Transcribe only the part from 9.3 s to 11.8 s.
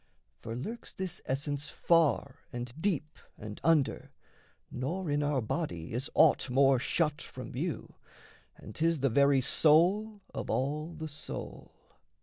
soul of all the soul.